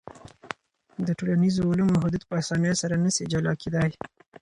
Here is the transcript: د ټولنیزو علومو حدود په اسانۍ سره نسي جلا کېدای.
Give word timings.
د 1.07 1.09
ټولنیزو 1.19 1.67
علومو 1.71 2.01
حدود 2.03 2.23
په 2.29 2.33
اسانۍ 2.41 2.73
سره 2.81 2.95
نسي 3.03 3.23
جلا 3.31 3.53
کېدای. 3.61 3.91